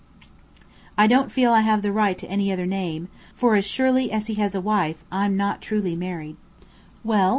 "I 0.97 1.05
don't 1.05 1.31
feel 1.31 1.51
I 1.53 1.61
have 1.61 1.83
the 1.83 1.91
right 1.91 2.17
to 2.17 2.25
any 2.27 2.51
other 2.51 2.65
name, 2.65 3.07
for 3.35 3.61
surely 3.61 4.11
as 4.11 4.25
he 4.25 4.33
has 4.33 4.55
a 4.55 4.59
wife 4.59 5.03
I'm 5.11 5.37
not 5.37 5.61
truly 5.61 5.95
married." 5.95 6.37
"Well?" 7.03 7.29